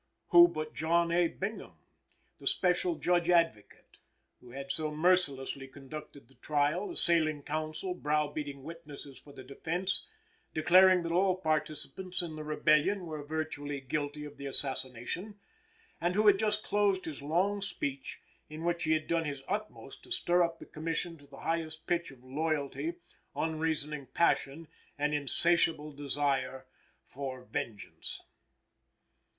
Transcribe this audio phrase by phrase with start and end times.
[0.29, 1.27] Who but John A.
[1.27, 1.75] Bingham,
[2.39, 3.97] the Special Judge Advocate,
[4.39, 10.07] who had so mercilessly conducted the trial, assailing counsel, browbeating witnesses for the defense,
[10.55, 15.39] declaring that all participants in the rebellion were virtually guilty of the assassination,
[16.01, 20.01] and who had just closed his long speech, in which he had done his utmost
[20.03, 22.95] to stir up the Commission to the highest pitch of loyalty,
[23.35, 26.65] unreasoning passion and insatiable desire
[27.03, 28.23] for vengeance?